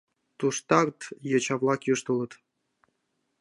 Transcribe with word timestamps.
Туштак 0.37 0.95
йоча-влак 1.29 1.81
йӱштылыт. 1.87 2.31